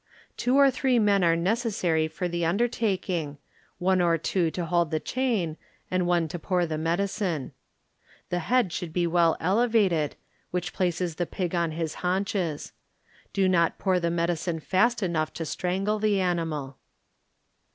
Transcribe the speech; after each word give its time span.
Two 0.35 0.57
or 0.57 0.71
three 0.71 0.97
men 0.97 1.23
are 1.23 1.35
necessary 1.35 2.07
for 2.07 2.27
the 2.27 2.43
undertaking, 2.43 3.37
one 3.77 4.01
or 4.01 4.17
two 4.17 4.49
to 4.49 4.65
hold 4.65 4.89
the 4.89 4.99
chain 4.99 5.57
and 5.91 6.07
one 6.07 6.27
to 6.29 6.39
pour 6.39 6.65
the 6.65 6.79
medicine. 6.79 7.51
The 8.29 8.39
head 8.39 8.73
should 8.73 8.93
be 8.93 9.05
well 9.05 9.37
elevated, 9.39 10.15
which 10.49 10.73
places 10.73 11.17
the 11.17 11.27
pig 11.27 11.53
on 11.53 11.73
his 11.73 11.93
haunches. 12.01 12.73
Do 13.31 13.47
not 13.47 13.77
pour 13.77 13.99
the 13.99 14.09
medicine 14.09 14.59
fast 14.59 15.03
enough 15.03 15.33
to 15.33 15.45
strangle 15.45 15.99
the 15.99 16.19
animal. 16.19 16.77